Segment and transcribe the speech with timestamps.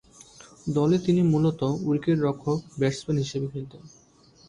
[0.67, 3.81] দলে তিনি মূলতঃ উইকেট-রক্ষক-ব্যাটসম্যান হিসেবে খেলতেন।